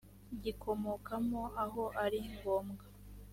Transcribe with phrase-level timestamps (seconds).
[0.43, 2.85] gikomokamo aho ari ngombwa